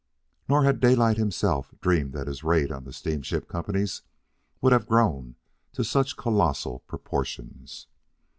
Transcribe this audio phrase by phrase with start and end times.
[0.49, 4.01] Nor had Daylight himself dreamed that his raid on the steamship companies
[4.59, 5.35] would have grown
[5.73, 7.85] to such colossal proportions.